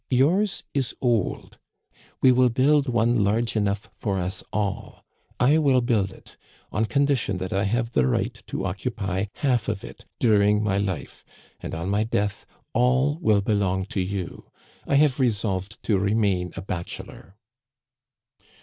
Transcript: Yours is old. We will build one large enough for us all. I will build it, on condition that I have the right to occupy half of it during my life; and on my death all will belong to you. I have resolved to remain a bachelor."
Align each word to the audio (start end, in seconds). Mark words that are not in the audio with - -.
Yours 0.09 0.63
is 0.73 0.95
old. 0.99 1.59
We 2.23 2.31
will 2.31 2.49
build 2.49 2.89
one 2.89 3.23
large 3.23 3.55
enough 3.55 3.87
for 3.93 4.17
us 4.17 4.43
all. 4.51 5.05
I 5.39 5.59
will 5.59 5.81
build 5.81 6.11
it, 6.11 6.37
on 6.71 6.85
condition 6.85 7.37
that 7.37 7.53
I 7.53 7.65
have 7.65 7.91
the 7.91 8.07
right 8.07 8.33
to 8.47 8.65
occupy 8.65 9.27
half 9.33 9.67
of 9.69 9.83
it 9.83 10.05
during 10.19 10.63
my 10.63 10.79
life; 10.79 11.23
and 11.59 11.75
on 11.75 11.87
my 11.91 12.03
death 12.03 12.47
all 12.73 13.19
will 13.21 13.41
belong 13.41 13.85
to 13.93 13.99
you. 14.01 14.49
I 14.87 14.95
have 14.95 15.19
resolved 15.19 15.77
to 15.83 15.99
remain 15.99 16.51
a 16.55 16.63
bachelor." 16.63 17.35